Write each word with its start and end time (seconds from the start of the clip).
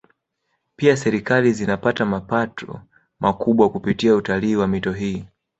Pia 0.75 0.97
Serikali 0.97 1.53
zinapata 1.53 2.05
mapato 2.05 2.81
makubwa 3.19 3.69
kupitia 3.69 4.15
utalii 4.15 4.55
wa 4.55 4.67
mito 4.67 4.91
hii 4.91 5.25